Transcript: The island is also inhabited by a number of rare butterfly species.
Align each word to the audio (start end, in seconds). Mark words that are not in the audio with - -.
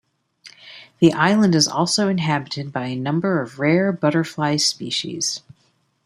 The 0.97 1.13
island 1.13 1.53
is 1.53 1.67
also 1.67 2.07
inhabited 2.07 2.73
by 2.73 2.87
a 2.87 2.95
number 2.95 3.39
of 3.39 3.59
rare 3.59 3.91
butterfly 3.91 4.55
species. 4.57 5.41